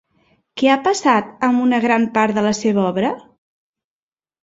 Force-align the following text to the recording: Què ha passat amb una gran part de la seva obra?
Què 0.61 0.71
ha 0.71 0.77
passat 0.87 1.45
amb 1.49 1.63
una 1.67 1.81
gran 1.85 2.09
part 2.19 2.41
de 2.41 2.47
la 2.49 2.57
seva 2.65 2.85
obra? 2.89 3.15